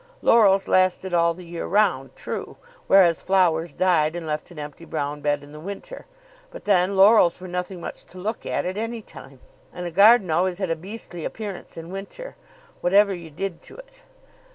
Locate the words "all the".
1.13-1.45